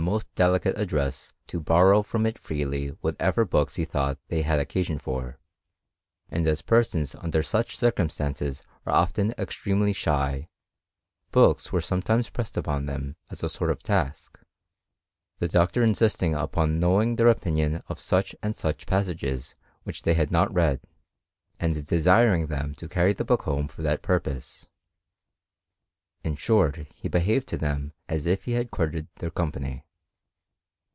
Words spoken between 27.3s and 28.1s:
to them